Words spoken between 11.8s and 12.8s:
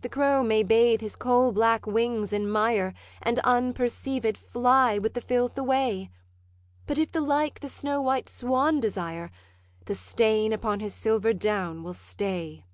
will stay.